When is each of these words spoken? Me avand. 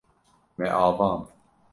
Me 0.57 0.67
avand. 0.85 1.27